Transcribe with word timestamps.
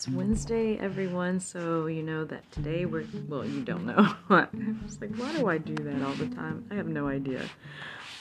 It's 0.00 0.08
Wednesday, 0.08 0.78
everyone, 0.78 1.40
so 1.40 1.84
you 1.84 2.02
know 2.02 2.24
that 2.24 2.50
today 2.52 2.86
we're, 2.86 3.04
well, 3.28 3.44
you 3.44 3.60
don't 3.60 3.84
know. 3.84 4.14
I'm 4.30 4.80
just 4.86 4.98
like, 4.98 5.14
why 5.16 5.30
do 5.36 5.46
I 5.46 5.58
do 5.58 5.74
that 5.74 6.00
all 6.00 6.14
the 6.14 6.34
time? 6.34 6.64
I 6.70 6.76
have 6.76 6.86
no 6.86 7.06
idea. 7.06 7.42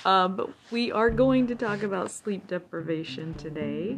Uh, 0.03 0.27
but 0.27 0.49
we 0.71 0.91
are 0.91 1.09
going 1.09 1.47
to 1.47 1.55
talk 1.55 1.83
about 1.83 2.11
sleep 2.11 2.47
deprivation 2.47 3.33
today. 3.35 3.97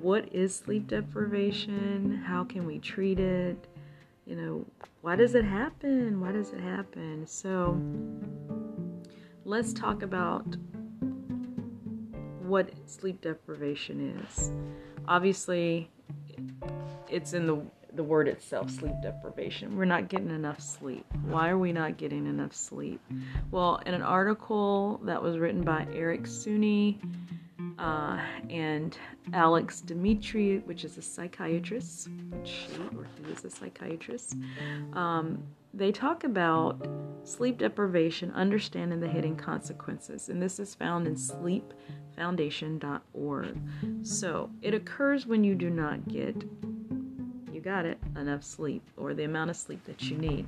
What 0.00 0.28
is 0.34 0.56
sleep 0.56 0.88
deprivation? 0.88 2.20
How 2.26 2.42
can 2.42 2.66
we 2.66 2.80
treat 2.80 3.20
it? 3.20 3.68
You 4.26 4.34
know, 4.34 4.64
why 5.02 5.14
does 5.14 5.36
it 5.36 5.44
happen? 5.44 6.20
Why 6.20 6.32
does 6.32 6.50
it 6.50 6.58
happen? 6.58 7.28
So, 7.28 7.80
let's 9.44 9.72
talk 9.72 10.02
about 10.02 10.56
what 12.40 12.72
sleep 12.86 13.20
deprivation 13.20 14.18
is. 14.18 14.50
Obviously, 15.06 15.92
it's 17.14 17.32
in 17.32 17.46
the 17.46 17.62
the 17.94 18.02
word 18.02 18.26
itself, 18.26 18.68
sleep 18.70 18.94
deprivation. 19.02 19.76
We're 19.76 19.84
not 19.84 20.08
getting 20.08 20.30
enough 20.30 20.60
sleep. 20.60 21.06
Why 21.26 21.48
are 21.48 21.58
we 21.58 21.72
not 21.72 21.96
getting 21.96 22.26
enough 22.26 22.52
sleep? 22.52 23.00
Well, 23.52 23.80
in 23.86 23.94
an 23.94 24.02
article 24.02 25.00
that 25.04 25.22
was 25.22 25.38
written 25.38 25.62
by 25.62 25.86
Eric 25.94 26.22
Suni 26.22 26.98
uh, 27.78 28.18
and 28.50 28.98
Alex 29.32 29.80
Dimitri, 29.80 30.58
which 30.64 30.84
is 30.84 30.98
a 30.98 31.02
psychiatrist, 31.02 32.08
she 32.42 32.66
or 32.96 33.06
he 33.16 33.22
is 33.32 33.44
a 33.44 33.50
psychiatrist, 33.50 34.34
um, 34.94 35.40
they 35.72 35.92
talk 35.92 36.24
about 36.24 36.84
sleep 37.24 37.58
deprivation, 37.58 38.32
understanding 38.32 38.98
the 39.00 39.08
hidden 39.08 39.36
consequences. 39.36 40.28
And 40.28 40.42
this 40.42 40.58
is 40.58 40.74
found 40.74 41.06
in 41.06 41.14
sleepfoundation.org. 41.14 43.58
So 44.02 44.50
it 44.62 44.74
occurs 44.74 45.26
when 45.26 45.44
you 45.44 45.54
do 45.54 45.70
not 45.70 46.08
get 46.08 46.44
got 47.64 47.86
it, 47.86 47.98
enough 48.16 48.44
sleep 48.44 48.82
or 48.98 49.14
the 49.14 49.24
amount 49.24 49.48
of 49.48 49.56
sleep 49.56 49.82
that 49.86 50.02
you 50.02 50.18
need. 50.18 50.46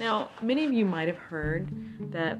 Now, 0.00 0.30
many 0.40 0.64
of 0.64 0.72
you 0.72 0.86
might 0.86 1.06
have 1.06 1.18
heard 1.18 1.68
that 2.12 2.38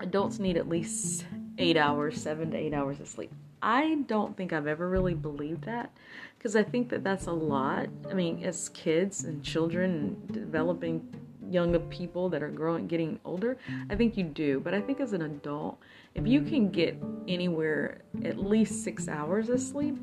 adults 0.00 0.38
need 0.38 0.56
at 0.56 0.68
least 0.68 1.26
eight 1.58 1.76
hours, 1.76 2.20
seven 2.20 2.50
to 2.52 2.56
eight 2.56 2.72
hours 2.72 2.98
of 2.98 3.06
sleep. 3.06 3.30
I 3.60 3.96
don't 4.06 4.34
think 4.36 4.54
I've 4.54 4.66
ever 4.66 4.88
really 4.88 5.14
believed 5.14 5.64
that 5.64 5.90
because 6.38 6.56
I 6.56 6.62
think 6.62 6.88
that 6.88 7.04
that's 7.04 7.26
a 7.26 7.32
lot. 7.32 7.88
I 8.10 8.14
mean, 8.14 8.42
as 8.42 8.70
kids 8.70 9.24
and 9.24 9.42
children 9.42 9.90
and 9.90 10.32
developing 10.32 11.06
young 11.50 11.78
people 11.90 12.28
that 12.30 12.42
are 12.42 12.50
growing, 12.50 12.86
getting 12.86 13.20
older, 13.24 13.58
I 13.90 13.96
think 13.96 14.16
you 14.16 14.24
do. 14.24 14.60
But 14.60 14.72
I 14.72 14.80
think 14.80 15.00
as 15.00 15.12
an 15.12 15.22
adult, 15.22 15.78
if 16.14 16.26
you 16.26 16.40
can 16.40 16.70
get 16.70 16.96
anywhere 17.28 18.02
at 18.24 18.38
least 18.38 18.82
six 18.82 19.08
hours 19.08 19.48
of 19.50 19.60
sleep, 19.60 19.96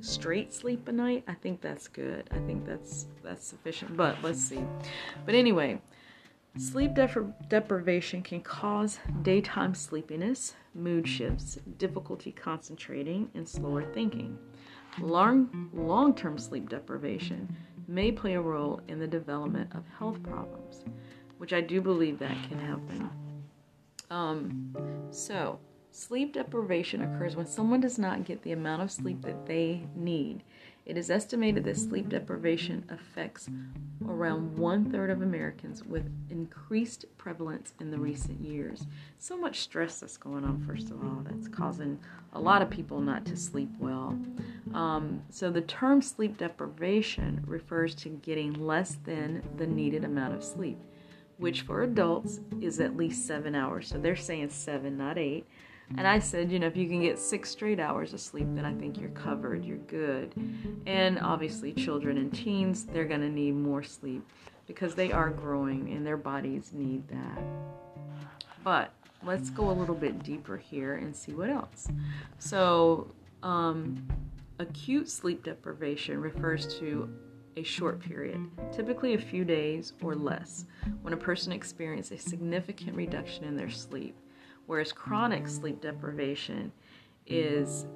straight 0.00 0.52
sleep 0.52 0.88
a 0.88 0.92
night, 0.92 1.24
I 1.26 1.34
think 1.34 1.60
that's 1.60 1.88
good. 1.88 2.28
I 2.30 2.38
think 2.40 2.64
that's 2.66 3.06
that's 3.22 3.46
sufficient. 3.46 3.96
But 3.96 4.16
let's 4.22 4.40
see. 4.40 4.64
But 5.24 5.34
anyway, 5.34 5.80
sleep 6.56 6.92
depri- 6.92 7.32
deprivation 7.48 8.22
can 8.22 8.40
cause 8.40 8.98
daytime 9.22 9.74
sleepiness, 9.74 10.54
mood 10.74 11.08
shifts, 11.08 11.58
difficulty 11.76 12.32
concentrating, 12.32 13.30
and 13.34 13.48
slower 13.48 13.84
thinking. 13.92 14.38
Long 15.00 15.70
long-term 15.72 16.38
sleep 16.38 16.68
deprivation 16.68 17.56
may 17.86 18.12
play 18.12 18.34
a 18.34 18.40
role 18.40 18.80
in 18.88 18.98
the 18.98 19.06
development 19.06 19.74
of 19.74 19.84
health 19.98 20.22
problems, 20.22 20.84
which 21.38 21.52
I 21.52 21.60
do 21.60 21.80
believe 21.80 22.18
that 22.18 22.36
can 22.48 22.58
happen. 22.58 23.10
Um, 24.10 24.74
so 25.10 25.58
Sleep 25.98 26.32
deprivation 26.32 27.02
occurs 27.02 27.34
when 27.34 27.44
someone 27.44 27.80
does 27.80 27.98
not 27.98 28.24
get 28.24 28.40
the 28.42 28.52
amount 28.52 28.82
of 28.82 28.90
sleep 28.92 29.20
that 29.22 29.46
they 29.46 29.84
need. 29.96 30.44
It 30.86 30.96
is 30.96 31.10
estimated 31.10 31.64
that 31.64 31.76
sleep 31.76 32.08
deprivation 32.08 32.84
affects 32.88 33.50
around 34.06 34.56
one 34.56 34.92
third 34.92 35.10
of 35.10 35.22
Americans 35.22 35.82
with 35.84 36.08
increased 36.30 37.04
prevalence 37.18 37.74
in 37.80 37.90
the 37.90 37.98
recent 37.98 38.40
years. 38.40 38.86
So 39.18 39.36
much 39.36 39.58
stress 39.58 39.98
that's 39.98 40.16
going 40.16 40.44
on, 40.44 40.64
first 40.64 40.92
of 40.92 41.02
all, 41.02 41.24
that's 41.24 41.48
causing 41.48 41.98
a 42.32 42.40
lot 42.40 42.62
of 42.62 42.70
people 42.70 43.00
not 43.00 43.24
to 43.26 43.36
sleep 43.36 43.70
well. 43.80 44.16
Um, 44.74 45.22
so, 45.30 45.50
the 45.50 45.62
term 45.62 46.00
sleep 46.00 46.38
deprivation 46.38 47.42
refers 47.44 47.96
to 47.96 48.08
getting 48.08 48.52
less 48.52 48.98
than 49.04 49.42
the 49.56 49.66
needed 49.66 50.04
amount 50.04 50.34
of 50.34 50.44
sleep, 50.44 50.78
which 51.38 51.62
for 51.62 51.82
adults 51.82 52.38
is 52.60 52.78
at 52.78 52.96
least 52.96 53.26
seven 53.26 53.56
hours. 53.56 53.88
So, 53.88 53.98
they're 53.98 54.14
saying 54.14 54.50
seven, 54.50 54.96
not 54.96 55.18
eight. 55.18 55.44
And 55.96 56.06
I 56.06 56.18
said, 56.18 56.52
you 56.52 56.58
know, 56.58 56.66
if 56.66 56.76
you 56.76 56.86
can 56.86 57.00
get 57.00 57.18
six 57.18 57.50
straight 57.50 57.80
hours 57.80 58.12
of 58.12 58.20
sleep, 58.20 58.46
then 58.54 58.64
I 58.64 58.74
think 58.74 59.00
you're 59.00 59.08
covered, 59.10 59.64
you're 59.64 59.78
good. 59.78 60.34
And 60.86 61.18
obviously, 61.18 61.72
children 61.72 62.18
and 62.18 62.32
teens, 62.32 62.84
they're 62.84 63.06
going 63.06 63.22
to 63.22 63.30
need 63.30 63.52
more 63.52 63.82
sleep 63.82 64.28
because 64.66 64.94
they 64.94 65.10
are 65.12 65.30
growing 65.30 65.90
and 65.90 66.06
their 66.06 66.18
bodies 66.18 66.72
need 66.74 67.08
that. 67.08 67.42
But 68.62 68.92
let's 69.24 69.48
go 69.48 69.70
a 69.70 69.72
little 69.72 69.94
bit 69.94 70.22
deeper 70.22 70.58
here 70.58 70.96
and 70.96 71.16
see 71.16 71.32
what 71.32 71.48
else. 71.48 71.88
So, 72.38 73.08
um, 73.42 74.06
acute 74.58 75.08
sleep 75.08 75.42
deprivation 75.42 76.20
refers 76.20 76.78
to 76.78 77.08
a 77.56 77.62
short 77.62 77.98
period, 78.00 78.46
typically 78.72 79.14
a 79.14 79.18
few 79.18 79.44
days 79.44 79.94
or 80.02 80.14
less, 80.14 80.66
when 81.02 81.14
a 81.14 81.16
person 81.16 81.50
experiences 81.50 82.24
a 82.24 82.28
significant 82.28 82.94
reduction 82.94 83.44
in 83.44 83.56
their 83.56 83.70
sleep 83.70 84.16
whereas 84.68 84.92
chronic 84.92 85.48
sleep 85.48 85.80
deprivation 85.80 86.70
is 87.26 87.86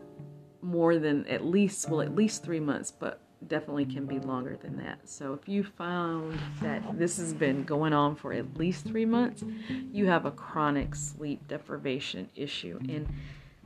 more 0.63 0.99
than 0.99 1.25
at 1.27 1.45
least 1.45 1.89
well 1.89 2.01
at 2.01 2.15
least 2.15 2.43
three 2.43 2.61
months 2.61 2.91
but 2.91 3.21
definitely 3.49 3.85
can 3.85 4.07
be 4.07 4.21
longer 4.21 4.57
than 4.57 4.77
that. 4.77 5.01
So 5.09 5.33
if 5.35 5.49
you 5.49 5.65
found 5.65 6.39
that 6.61 6.97
this 6.99 7.17
has 7.17 7.35
been 7.35 7.65
going 7.65 7.93
on 7.93 8.15
for 8.15 8.33
at 8.33 8.57
least 8.57 8.87
three 8.87 9.05
months 9.05 9.45
you 9.93 10.07
have 10.07 10.27
a 10.27 10.31
chronic 10.31 10.95
sleep 10.95 11.47
deprivation 11.49 12.29
issue. 12.35 12.79
And 12.89 13.09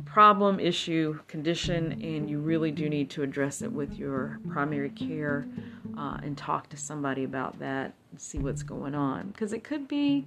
problem 0.04 0.60
issue 0.60 1.18
condition 1.26 1.92
and 2.02 2.28
you 2.28 2.40
really 2.40 2.70
do 2.70 2.88
need 2.88 3.08
to 3.10 3.22
address 3.22 3.62
it 3.62 3.70
with 3.72 3.94
your 3.94 4.40
primary 4.48 4.90
care 4.90 5.46
uh, 5.96 6.18
and 6.22 6.36
talk 6.36 6.68
to 6.68 6.76
somebody 6.76 7.24
about 7.24 7.58
that 7.58 7.94
and 8.10 8.20
see 8.20 8.38
what's 8.38 8.62
going 8.62 8.94
on. 8.94 9.28
Because 9.28 9.52
it 9.52 9.64
could 9.64 9.88
be 9.88 10.26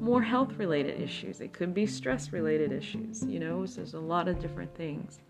more 0.00 0.22
health 0.22 0.52
related 0.56 1.00
issues. 1.00 1.40
It 1.40 1.52
could 1.52 1.74
be 1.74 1.86
stress 1.86 2.32
related 2.32 2.72
issues 2.72 3.24
you 3.24 3.38
know? 3.38 3.66
So 3.66 3.76
there's 3.76 3.94
a 3.94 4.00
lot 4.00 4.28
of 4.28 4.38
different 4.38 4.74
things. 4.74 5.20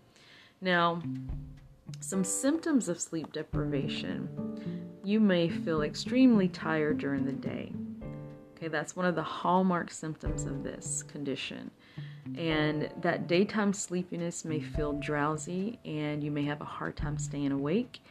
Now 0.61 1.01
some 1.99 2.23
symptoms 2.23 2.87
of 2.87 2.99
sleep 2.99 3.33
deprivation 3.33 4.29
you 5.03 5.19
may 5.19 5.49
feel 5.49 5.81
extremely 5.81 6.47
tired 6.47 6.97
during 6.99 7.25
the 7.25 7.33
day. 7.33 7.73
Okay 8.55 8.67
that's 8.67 8.95
one 8.95 9.05
of 9.05 9.15
the 9.15 9.23
hallmark 9.23 9.91
symptoms 9.91 10.45
of 10.45 10.63
this 10.63 11.03
condition. 11.03 11.71
And 12.37 12.89
that 13.01 13.27
daytime 13.27 13.73
sleepiness 13.73 14.45
may 14.45 14.61
feel 14.61 14.93
drowsy 14.93 15.79
and 15.83 16.23
you 16.23 16.31
may 16.31 16.43
have 16.43 16.61
a 16.61 16.65
hard 16.65 16.95
time 16.95 17.17
staying 17.17 17.51
awake 17.51 18.01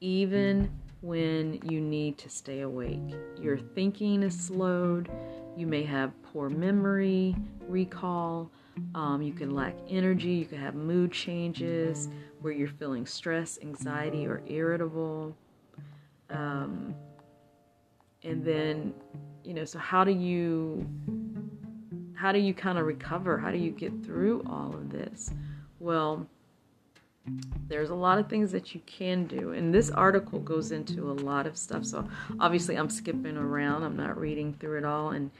even 0.00 0.70
when 1.00 1.60
you 1.68 1.80
need 1.80 2.18
to 2.18 2.28
stay 2.28 2.60
awake. 2.60 3.14
Your 3.40 3.58
thinking 3.58 4.22
is 4.22 4.38
slowed, 4.38 5.10
you 5.56 5.66
may 5.66 5.84
have 5.84 6.12
poor 6.22 6.48
memory, 6.48 7.36
recall, 7.68 8.50
um, 8.94 9.22
you 9.22 9.32
can 9.32 9.54
lack 9.54 9.74
energy, 9.88 10.30
you 10.30 10.44
can 10.44 10.58
have 10.58 10.74
mood 10.74 11.12
changes 11.12 12.08
where 12.40 12.52
you're 12.52 12.68
feeling 12.68 13.06
stress, 13.06 13.58
anxiety, 13.62 14.26
or 14.26 14.42
irritable. 14.46 15.36
Um, 16.30 16.94
and 18.22 18.44
then, 18.44 18.94
you 19.44 19.54
know, 19.54 19.64
so 19.64 19.78
how 19.78 20.04
do 20.04 20.12
you 20.12 20.88
how 22.14 22.32
do 22.32 22.40
you 22.40 22.52
kind 22.52 22.78
of 22.78 22.86
recover? 22.86 23.38
How 23.38 23.52
do 23.52 23.58
you 23.58 23.70
get 23.70 24.04
through 24.04 24.42
all 24.48 24.74
of 24.74 24.90
this? 24.90 25.30
Well, 25.78 26.28
there's 27.68 27.90
a 27.90 27.94
lot 27.94 28.18
of 28.18 28.28
things 28.28 28.52
that 28.52 28.74
you 28.74 28.80
can 28.86 29.26
do 29.26 29.52
and 29.52 29.74
this 29.74 29.90
article 29.90 30.38
goes 30.38 30.72
into 30.72 31.10
a 31.10 31.16
lot 31.22 31.46
of 31.46 31.56
stuff 31.56 31.84
so 31.84 32.06
obviously 32.40 32.76
i'm 32.76 32.88
skipping 32.88 33.36
around 33.36 33.82
i'm 33.82 33.96
not 33.96 34.18
reading 34.18 34.54
through 34.54 34.78
it 34.78 34.84
all 34.84 35.10
and 35.10 35.30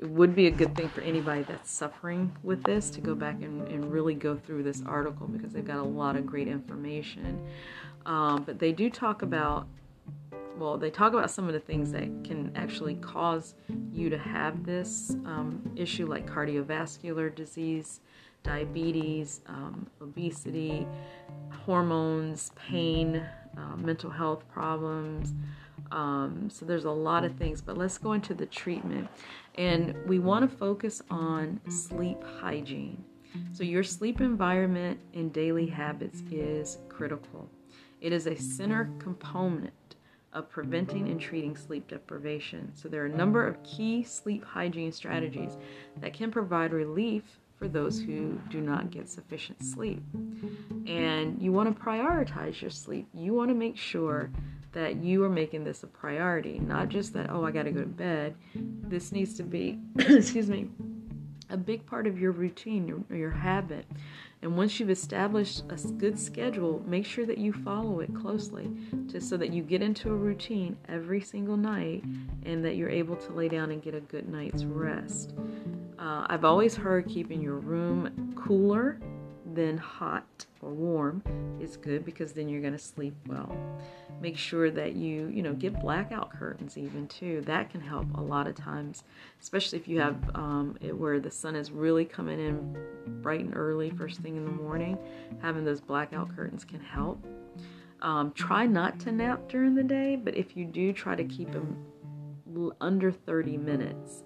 it 0.00 0.08
would 0.08 0.34
be 0.34 0.46
a 0.46 0.50
good 0.50 0.74
thing 0.74 0.88
for 0.88 1.02
anybody 1.02 1.42
that's 1.42 1.70
suffering 1.70 2.34
with 2.42 2.64
this 2.64 2.88
to 2.88 3.02
go 3.02 3.14
back 3.14 3.42
and, 3.42 3.68
and 3.68 3.92
really 3.92 4.14
go 4.14 4.34
through 4.34 4.62
this 4.62 4.82
article 4.86 5.28
because 5.28 5.52
they've 5.52 5.66
got 5.66 5.76
a 5.76 5.82
lot 5.82 6.16
of 6.16 6.24
great 6.24 6.48
information. 6.48 7.46
Um, 8.06 8.44
but 8.44 8.58
they 8.58 8.72
do 8.72 8.88
talk 8.88 9.20
about 9.20 9.68
well, 10.56 10.76
they 10.76 10.90
talk 10.90 11.14
about 11.14 11.30
some 11.30 11.46
of 11.46 11.54
the 11.54 11.60
things 11.60 11.90
that 11.92 12.02
can 12.22 12.52
actually 12.54 12.96
cause 12.96 13.54
you 13.92 14.10
to 14.10 14.18
have 14.18 14.64
this 14.64 15.16
um, 15.24 15.62
issue, 15.74 16.04
like 16.04 16.26
cardiovascular 16.26 17.34
disease, 17.34 18.00
diabetes, 18.42 19.40
um, 19.46 19.86
obesity, 20.02 20.86
hormones, 21.64 22.52
pain, 22.68 23.22
uh, 23.56 23.76
mental 23.76 24.10
health 24.10 24.48
problems. 24.48 25.34
Um, 25.90 26.48
so 26.50 26.64
there's 26.64 26.84
a 26.84 26.90
lot 26.90 27.24
of 27.24 27.34
things, 27.36 27.60
but 27.60 27.76
let's 27.76 27.98
go 27.98 28.12
into 28.12 28.34
the 28.34 28.46
treatment. 28.46 29.08
And 29.56 29.94
we 30.06 30.18
want 30.18 30.48
to 30.48 30.56
focus 30.56 31.02
on 31.10 31.60
sleep 31.68 32.22
hygiene. 32.40 33.04
So 33.52 33.62
your 33.62 33.84
sleep 33.84 34.20
environment 34.20 34.98
and 35.14 35.32
daily 35.32 35.66
habits 35.66 36.22
is 36.30 36.78
critical. 36.88 37.48
It 38.00 38.12
is 38.12 38.26
a 38.26 38.36
center 38.36 38.90
component 38.98 39.72
of 40.32 40.48
preventing 40.48 41.08
and 41.08 41.20
treating 41.20 41.56
sleep 41.56 41.88
deprivation. 41.88 42.72
So, 42.74 42.88
there 42.88 43.02
are 43.02 43.06
a 43.06 43.16
number 43.16 43.46
of 43.46 43.62
key 43.64 44.04
sleep 44.04 44.44
hygiene 44.44 44.92
strategies 44.92 45.56
that 46.00 46.14
can 46.14 46.30
provide 46.30 46.72
relief 46.72 47.40
for 47.60 47.68
those 47.68 48.00
who 48.00 48.40
do 48.48 48.60
not 48.60 48.90
get 48.90 49.08
sufficient 49.08 49.62
sleep. 49.62 50.02
And 50.86 51.40
you 51.40 51.52
want 51.52 51.76
to 51.76 51.80
prioritize 51.80 52.60
your 52.60 52.70
sleep. 52.70 53.06
You 53.12 53.34
want 53.34 53.50
to 53.50 53.54
make 53.54 53.76
sure 53.76 54.30
that 54.72 54.96
you 54.96 55.22
are 55.24 55.28
making 55.28 55.64
this 55.64 55.82
a 55.82 55.86
priority, 55.86 56.58
not 56.58 56.88
just 56.88 57.12
that, 57.12 57.28
oh, 57.30 57.44
I 57.44 57.50
got 57.50 57.64
to 57.64 57.70
go 57.70 57.80
to 57.80 57.86
bed. 57.86 58.34
This 58.54 59.12
needs 59.12 59.34
to 59.34 59.42
be, 59.42 59.78
excuse 59.98 60.48
me, 60.48 60.70
a 61.50 61.56
big 61.56 61.84
part 61.84 62.06
of 62.06 62.18
your 62.18 62.32
routine, 62.32 62.88
your, 62.88 63.16
your 63.16 63.30
habit. 63.30 63.84
And 64.42 64.56
once 64.56 64.80
you've 64.80 64.90
established 64.90 65.64
a 65.68 65.76
good 65.92 66.18
schedule, 66.18 66.82
make 66.86 67.04
sure 67.04 67.26
that 67.26 67.36
you 67.36 67.52
follow 67.52 68.00
it 68.00 68.14
closely 68.14 68.70
just 69.06 69.28
so 69.28 69.36
that 69.36 69.52
you 69.52 69.62
get 69.62 69.82
into 69.82 70.08
a 70.08 70.16
routine 70.16 70.78
every 70.88 71.20
single 71.20 71.58
night 71.58 72.04
and 72.46 72.64
that 72.64 72.76
you're 72.76 72.88
able 72.88 73.16
to 73.16 73.32
lay 73.32 73.48
down 73.48 73.70
and 73.70 73.82
get 73.82 73.94
a 73.94 74.00
good 74.00 74.28
night's 74.30 74.64
rest. 74.64 75.34
Uh, 76.00 76.26
I've 76.30 76.46
always 76.46 76.74
heard 76.74 77.06
keeping 77.08 77.42
your 77.42 77.56
room 77.56 78.32
cooler 78.34 78.98
than 79.52 79.76
hot 79.76 80.46
or 80.62 80.70
warm 80.70 81.22
is 81.60 81.76
good 81.76 82.06
because 82.06 82.32
then 82.32 82.48
you're 82.48 82.62
going 82.62 82.72
to 82.72 82.78
sleep 82.78 83.14
well. 83.26 83.54
Make 84.20 84.38
sure 84.38 84.70
that 84.70 84.94
you, 84.94 85.28
you 85.28 85.42
know, 85.42 85.52
get 85.52 85.78
blackout 85.78 86.30
curtains 86.30 86.78
even 86.78 87.06
too. 87.08 87.42
That 87.42 87.68
can 87.68 87.82
help 87.82 88.06
a 88.14 88.20
lot 88.20 88.46
of 88.46 88.54
times, 88.54 89.04
especially 89.42 89.78
if 89.78 89.88
you 89.88 90.00
have 90.00 90.16
um, 90.34 90.78
it 90.80 90.96
where 90.96 91.20
the 91.20 91.30
sun 91.30 91.54
is 91.54 91.70
really 91.70 92.06
coming 92.06 92.38
in 92.38 93.20
bright 93.20 93.40
and 93.40 93.54
early, 93.54 93.90
first 93.90 94.20
thing 94.20 94.36
in 94.36 94.44
the 94.46 94.50
morning. 94.50 94.96
Having 95.42 95.64
those 95.64 95.80
blackout 95.82 96.34
curtains 96.34 96.64
can 96.64 96.80
help. 96.80 97.22
Um, 98.00 98.32
try 98.32 98.64
not 98.64 98.98
to 99.00 99.12
nap 99.12 99.48
during 99.48 99.74
the 99.74 99.82
day, 99.82 100.16
but 100.16 100.34
if 100.34 100.56
you 100.56 100.64
do, 100.64 100.94
try 100.94 101.14
to 101.14 101.24
keep 101.24 101.52
them 101.52 101.76
under 102.80 103.12
30 103.12 103.58
minutes. 103.58 104.22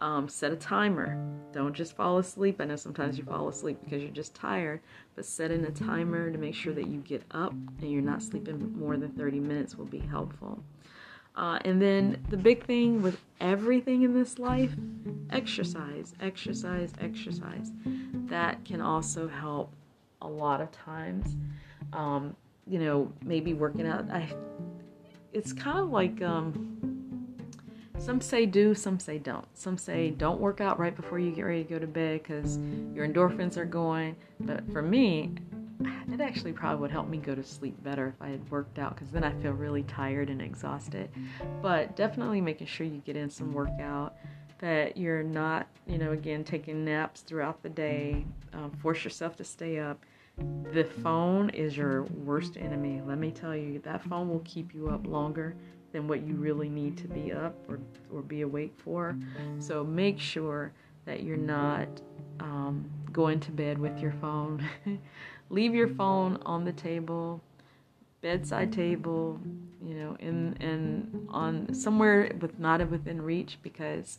Um, 0.00 0.28
set 0.28 0.50
a 0.50 0.56
timer. 0.56 1.22
Don't 1.52 1.74
just 1.74 1.94
fall 1.94 2.18
asleep. 2.18 2.60
I 2.60 2.64
know 2.64 2.76
sometimes 2.76 3.18
you 3.18 3.24
fall 3.24 3.48
asleep 3.48 3.78
because 3.84 4.02
you're 4.02 4.10
just 4.10 4.34
tired, 4.34 4.80
but 5.14 5.26
setting 5.26 5.64
a 5.66 5.70
timer 5.70 6.30
to 6.30 6.38
make 6.38 6.54
sure 6.54 6.72
that 6.72 6.86
you 6.86 7.00
get 7.00 7.22
up 7.32 7.52
and 7.52 7.92
you're 7.92 8.00
not 8.00 8.22
sleeping 8.22 8.74
more 8.78 8.96
than 8.96 9.10
30 9.10 9.40
minutes 9.40 9.76
will 9.76 9.84
be 9.84 9.98
helpful. 9.98 10.62
Uh, 11.36 11.58
and 11.64 11.80
then 11.80 12.16
the 12.28 12.36
big 12.36 12.64
thing 12.64 13.02
with 13.02 13.20
everything 13.40 14.02
in 14.02 14.14
this 14.14 14.38
life 14.38 14.72
exercise, 15.30 16.14
exercise, 16.20 16.92
exercise. 17.00 17.72
That 18.28 18.64
can 18.64 18.80
also 18.80 19.28
help 19.28 19.72
a 20.22 20.28
lot 20.28 20.60
of 20.60 20.70
times. 20.72 21.36
Um, 21.92 22.36
you 22.66 22.78
know, 22.78 23.12
maybe 23.24 23.54
working 23.54 23.86
out. 23.86 24.10
I, 24.10 24.32
it's 25.32 25.52
kind 25.52 25.78
of 25.78 25.90
like 25.90 26.20
um, 26.22 26.89
some 28.00 28.20
say 28.20 28.46
do, 28.46 28.74
some 28.74 28.98
say 28.98 29.18
don't. 29.18 29.46
Some 29.56 29.76
say 29.76 30.10
don't 30.10 30.40
work 30.40 30.60
out 30.60 30.78
right 30.78 30.96
before 30.96 31.18
you 31.18 31.30
get 31.32 31.42
ready 31.42 31.62
to 31.62 31.68
go 31.68 31.78
to 31.78 31.86
bed 31.86 32.22
because 32.22 32.58
your 32.94 33.06
endorphins 33.06 33.58
are 33.58 33.66
going. 33.66 34.16
But 34.40 34.70
for 34.72 34.80
me, 34.80 35.34
it 36.10 36.20
actually 36.20 36.52
probably 36.52 36.80
would 36.80 36.90
help 36.90 37.08
me 37.08 37.18
go 37.18 37.34
to 37.34 37.44
sleep 37.44 37.80
better 37.84 38.08
if 38.08 38.14
I 38.22 38.28
had 38.28 38.50
worked 38.50 38.78
out 38.78 38.94
because 38.94 39.10
then 39.10 39.22
I 39.22 39.32
feel 39.42 39.52
really 39.52 39.82
tired 39.82 40.30
and 40.30 40.40
exhausted. 40.40 41.10
But 41.60 41.94
definitely 41.94 42.40
making 42.40 42.68
sure 42.68 42.86
you 42.86 43.02
get 43.04 43.16
in 43.16 43.28
some 43.28 43.52
workout, 43.52 44.16
that 44.60 44.96
you're 44.96 45.22
not, 45.22 45.68
you 45.86 45.98
know, 45.98 46.12
again, 46.12 46.42
taking 46.42 46.84
naps 46.84 47.20
throughout 47.20 47.62
the 47.62 47.68
day, 47.68 48.24
um, 48.54 48.70
force 48.82 49.04
yourself 49.04 49.36
to 49.36 49.44
stay 49.44 49.78
up. 49.78 50.04
The 50.72 50.84
phone 50.84 51.50
is 51.50 51.76
your 51.76 52.04
worst 52.04 52.56
enemy. 52.56 53.02
Let 53.04 53.18
me 53.18 53.30
tell 53.30 53.54
you, 53.54 53.78
that 53.80 54.02
phone 54.04 54.28
will 54.30 54.42
keep 54.44 54.74
you 54.74 54.88
up 54.88 55.06
longer 55.06 55.54
than 55.92 56.06
what 56.06 56.26
you 56.26 56.34
really 56.34 56.68
need 56.68 56.96
to 56.98 57.08
be 57.08 57.32
up 57.32 57.54
or, 57.68 57.80
or 58.12 58.22
be 58.22 58.42
awake 58.42 58.74
for. 58.76 59.16
So 59.58 59.84
make 59.84 60.18
sure 60.18 60.72
that 61.04 61.22
you're 61.22 61.36
not 61.36 61.88
um, 62.38 62.88
going 63.12 63.40
to 63.40 63.50
bed 63.50 63.78
with 63.78 63.98
your 63.98 64.12
phone. 64.20 64.64
Leave 65.50 65.74
your 65.74 65.88
phone 65.88 66.38
on 66.46 66.64
the 66.64 66.72
table, 66.72 67.40
bedside 68.20 68.72
table, 68.72 69.40
you 69.84 69.94
know, 69.94 70.16
in 70.20 70.56
and 70.60 71.26
on 71.30 71.74
somewhere 71.74 72.30
with 72.40 72.58
not 72.58 72.88
within 72.88 73.20
reach 73.20 73.58
because 73.62 74.18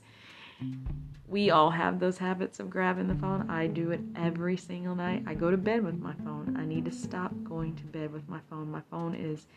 we 1.28 1.50
all 1.50 1.72
have 1.72 2.00
those 2.00 2.18
habits 2.18 2.60
of 2.60 2.70
grabbing 2.70 3.08
the 3.08 3.16
phone. 3.16 3.50
I 3.50 3.68
do 3.68 3.92
it 3.92 4.02
every 4.18 4.58
single 4.58 4.96
night. 4.96 5.24
I 5.26 5.34
go 5.34 5.50
to 5.50 5.58
bed 5.58 5.84
with 5.84 5.98
my 5.98 6.14
phone. 6.26 6.58
I 6.60 6.66
need 6.66 6.84
to 6.86 6.92
stop 6.92 7.32
going 7.46 7.76
to 7.78 7.84
bed 7.84 8.12
with 8.12 8.28
my 8.28 8.40
phone. 8.50 8.70
My 8.70 8.82
phone 8.92 9.16
is 9.16 9.48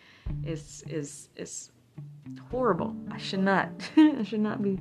is 0.44 0.84
is 0.86 1.28
is 1.36 1.70
horrible. 2.50 2.94
I 3.10 3.18
should 3.18 3.40
not. 3.40 3.68
I 3.96 4.22
should 4.22 4.40
not 4.40 4.62
be 4.62 4.78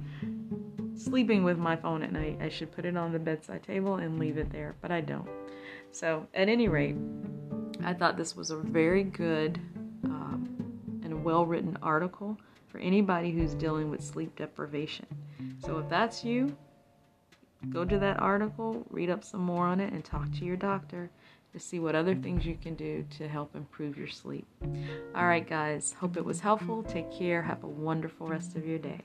sleeping 0.95 1.43
with 1.43 1.57
my 1.57 1.75
phone 1.75 2.03
at 2.03 2.11
night. 2.11 2.39
I 2.41 2.49
should 2.49 2.71
put 2.71 2.85
it 2.85 2.95
on 2.95 3.11
the 3.11 3.19
bedside 3.19 3.63
table 3.63 3.95
and 3.95 4.19
leave 4.19 4.37
it 4.37 4.51
there, 4.51 4.75
but 4.81 4.91
I 4.91 5.01
don't. 5.01 5.27
So, 5.91 6.27
at 6.33 6.49
any 6.49 6.67
rate, 6.67 6.95
I 7.83 7.93
thought 7.93 8.17
this 8.17 8.35
was 8.35 8.51
a 8.51 8.57
very 8.57 9.03
good 9.03 9.59
um, 10.05 10.47
and 11.03 11.23
well 11.23 11.45
written 11.45 11.77
article 11.81 12.37
for 12.67 12.79
anybody 12.79 13.31
who's 13.31 13.53
dealing 13.53 13.89
with 13.89 14.03
sleep 14.03 14.35
deprivation. 14.35 15.05
So, 15.63 15.77
if 15.77 15.89
that's 15.89 16.23
you, 16.23 16.55
go 17.69 17.85
to 17.85 17.99
that 17.99 18.19
article, 18.19 18.85
read 18.89 19.09
up 19.09 19.23
some 19.23 19.41
more 19.41 19.65
on 19.65 19.79
it, 19.79 19.93
and 19.93 20.03
talk 20.03 20.31
to 20.33 20.45
your 20.45 20.57
doctor 20.57 21.09
to 21.53 21.59
see 21.59 21.79
what 21.79 21.95
other 21.95 22.15
things 22.15 22.45
you 22.45 22.57
can 22.61 22.75
do 22.75 23.05
to 23.17 23.27
help 23.27 23.55
improve 23.55 23.97
your 23.97 24.07
sleep. 24.07 24.47
All 25.15 25.27
right, 25.27 25.47
guys, 25.47 25.93
hope 25.99 26.17
it 26.17 26.25
was 26.25 26.39
helpful. 26.39 26.83
Take 26.83 27.11
care. 27.11 27.43
Have 27.43 27.63
a 27.63 27.67
wonderful 27.67 28.27
rest 28.27 28.55
of 28.55 28.65
your 28.65 28.79
day. 28.79 29.01